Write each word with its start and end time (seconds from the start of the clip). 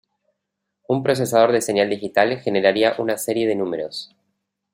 Un 0.87 1.03
procesador 1.03 1.51
de 1.51 1.61
señal 1.61 1.91
digital 1.91 2.39
generaría 2.39 2.95
una 2.97 3.19
serie 3.19 3.47
de 3.47 3.53
números. 3.53 4.15